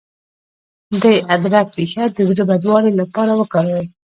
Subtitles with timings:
[1.01, 1.03] د
[1.35, 3.85] ادرک ریښه د زړه بدوالي لپاره وکاروئ